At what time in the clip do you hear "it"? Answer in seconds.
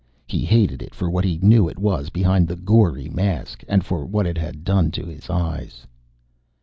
0.81-0.95, 1.69-1.77, 4.25-4.35